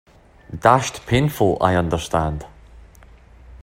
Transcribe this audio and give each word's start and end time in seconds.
Dashed 0.51 1.05
painful, 1.05 1.59
I 1.61 1.75
understand. 1.75 2.47